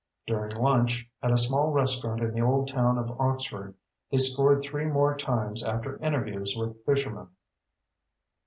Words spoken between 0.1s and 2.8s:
During lunch, at a small restaurant in the old